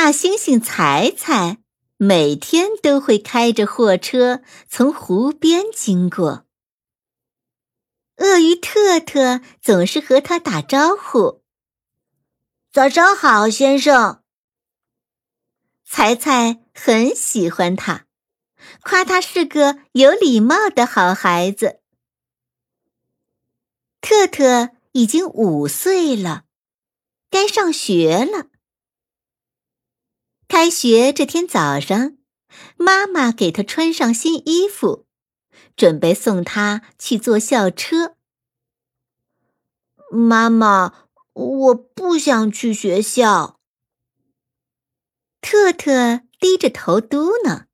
[0.00, 1.58] 大猩猩彩彩
[1.96, 6.46] 每天都会开着货车从湖边经过。
[8.18, 11.42] 鳄鱼特特总是和他打招呼
[12.70, 14.22] ：“早上好，先生。”
[15.84, 18.06] 彩彩很喜欢他，
[18.82, 21.80] 夸他是个有礼貌的好孩子。
[24.00, 26.44] 特特已经五岁了，
[27.28, 28.46] 该上学了。
[30.48, 32.16] 开学这天早上，
[32.78, 35.06] 妈妈给他穿上新衣服，
[35.76, 38.16] 准备送他去坐校车。
[40.10, 43.60] 妈妈，我不想去学校。
[45.42, 47.66] 特特低着头嘟囔。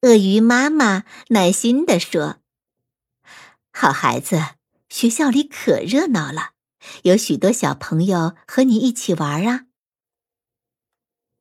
[0.00, 2.38] 鳄鱼妈妈耐心地说
[3.70, 4.40] ：“好孩子，
[4.88, 6.52] 学校里可热闹了，
[7.02, 9.66] 有许多小朋友和你一起玩啊。”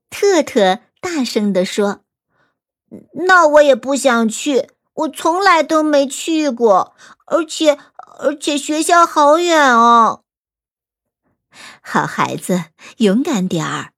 [0.09, 2.01] 特特大声地说
[3.27, 6.93] ：“那我也不想去，我从来都没去过，
[7.25, 7.77] 而且
[8.19, 10.23] 而且学校好远哦。”
[11.81, 12.65] 好孩子，
[12.97, 13.93] 勇敢点儿。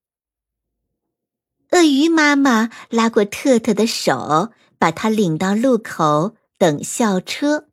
[1.72, 7.67] 鳄鱼妈妈拉过特特的手，把他领到路口等校车。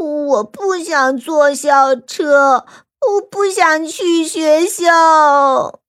[0.00, 2.66] 我不想坐校车，
[3.00, 5.80] 我不想去学校。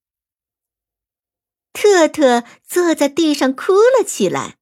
[1.76, 4.58] 特特坐在地上哭了起来。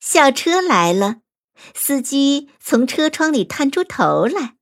[0.00, 1.22] 校车来了，
[1.74, 4.56] 司机从车窗里探出头来。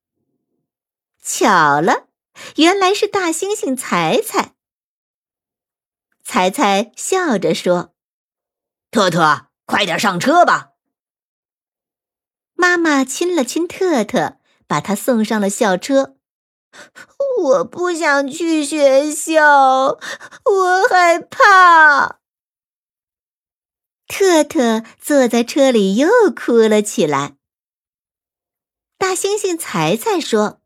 [1.20, 2.08] 巧了，
[2.56, 4.54] 原来是大猩猩彩彩。
[6.22, 7.94] 彩彩笑着说
[8.92, 10.72] ：“特特，快点上车吧。”
[12.54, 16.16] 妈妈亲了亲特特，把他送上了校车。
[17.42, 19.98] 我不想去学校，
[20.44, 22.20] 我害怕。
[24.06, 27.36] 特特坐在车里又哭了起来。
[28.98, 30.60] 大猩猩彩彩说：“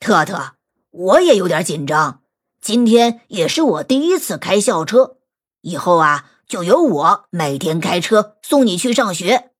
[0.00, 0.56] 特特，
[0.90, 2.22] 我也有点紧张。
[2.60, 5.18] 今天也是我第一次开校车，
[5.62, 9.52] 以后啊，就由我每天开车送你去上学。”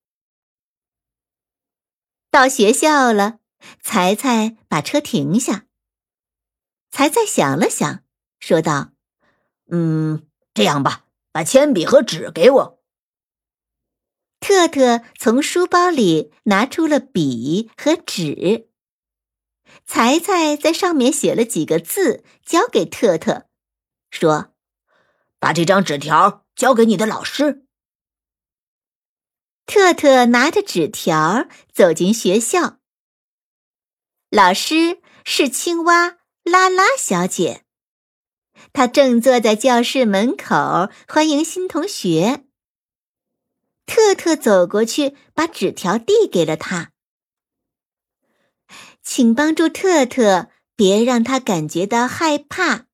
[2.29, 3.38] 到学校了，
[3.81, 5.65] 彩彩把车停下。
[6.91, 8.03] 才才想了想，
[8.39, 8.91] 说道
[9.71, 12.83] ：“嗯，这样吧，把铅笔和纸给我。”
[14.41, 18.69] 特特从书包里拿出了笔和纸，
[19.85, 23.47] 才才在上面写了几个字，交给特特，
[24.09, 24.55] 说
[25.39, 27.65] ：“把这张纸条交给你的老师。”
[29.67, 32.78] 特特拿着纸条走进学校，
[34.29, 36.17] 老师是青蛙。
[36.43, 37.63] 拉拉小姐，
[38.73, 42.45] 她正坐在教室门口欢迎新同学。
[43.85, 46.91] 特特走过去，把纸条递给了他，
[49.03, 52.85] 请帮助特特，别让他感觉到害怕。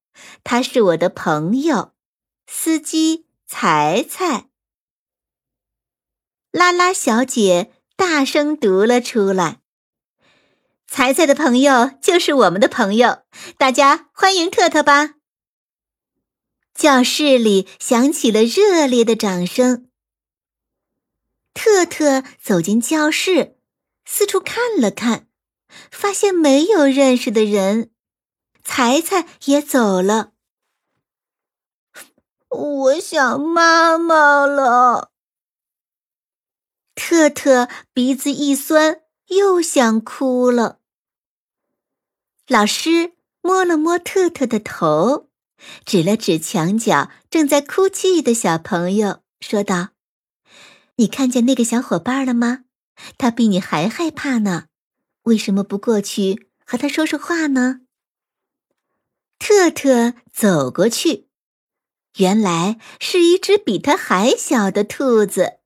[0.44, 1.94] 他是我的朋友，
[2.48, 4.50] 司机彩彩。
[6.52, 9.62] 拉拉小姐大声读了出来。
[10.98, 13.24] 彩彩的朋友就是我们的朋友，
[13.58, 15.16] 大家欢迎特特吧。
[16.74, 19.90] 教室里响起了热烈的掌声。
[21.54, 23.58] 特特走进教室，
[24.06, 25.28] 四处看了看，
[25.92, 27.92] 发现没有认识的人。
[28.64, 30.32] 彩彩也走了。
[32.48, 35.12] 我想妈妈了。
[36.96, 39.02] 特特鼻子一酸。
[39.30, 40.80] 又想哭了。
[42.48, 45.30] 老师摸了摸特特的头，
[45.84, 49.90] 指了指墙角正在哭泣的小朋友，说道
[50.98, 52.66] ：“你看见那个小伙伴了吗？
[53.18, 54.66] 他比你还害怕呢。
[55.24, 57.82] 为什么不过去和他说说话呢？”
[59.40, 61.28] 特特走过去，
[62.18, 65.58] 原来是一只比他还小的兔子。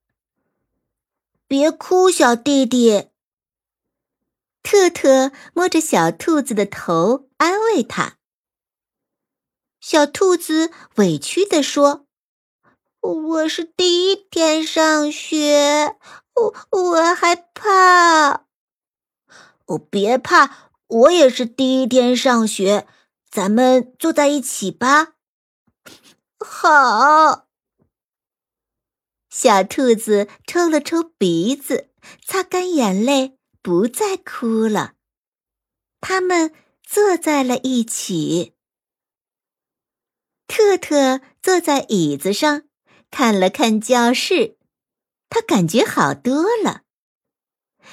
[1.46, 3.09] 别哭，小弟弟。
[4.80, 8.16] 特特摸着小兔子的头，安慰它。
[9.82, 12.06] 小兔子委屈地说
[13.02, 15.98] ：“我是第一天上学，
[16.34, 18.46] 我我害怕。
[19.68, 22.88] ”“哦，别怕，我也是第一天上学，
[23.30, 25.16] 咱们坐在一起吧。
[26.40, 27.48] ”“好。”
[29.30, 31.90] 小兔子抽了抽鼻子，
[32.26, 34.94] 擦干眼泪，不再哭了。
[36.02, 38.54] 他们坐在了一起。
[40.48, 42.64] 特特坐在椅子上，
[43.12, 44.58] 看了看教室，
[45.30, 46.82] 他感觉好多了。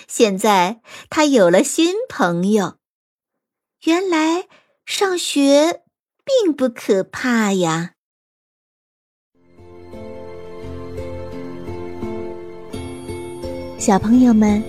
[0.09, 0.81] 现在
[1.11, 2.79] 他有了新朋友，
[3.85, 4.49] 原来
[4.85, 5.85] 上学
[6.25, 7.95] 并不可怕呀。
[13.79, 14.63] 小朋友们，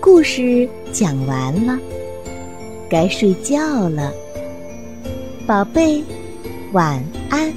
[0.00, 1.78] 故事讲完了，
[2.88, 4.12] 该睡觉了，
[5.46, 6.02] 宝贝。
[6.72, 7.52] 晚安。